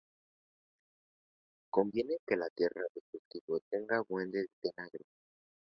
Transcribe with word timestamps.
Conviene 1.69 2.15
que 2.25 2.35
la 2.35 2.49
tierra 2.49 2.81
de 2.95 3.01
cultivo 3.11 3.59
tenga 3.69 4.01
buen 4.09 4.31
drenaje. 4.31 5.05